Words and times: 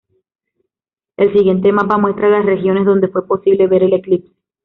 El 1.15 1.31
siguiente 1.31 1.71
mapa 1.71 1.99
muestra 1.99 2.27
las 2.27 2.43
regiones 2.43 2.85
donde 2.87 3.07
fue 3.07 3.27
posible 3.27 3.67
ver 3.67 3.83
el 3.83 3.93
eclipse. 3.93 4.33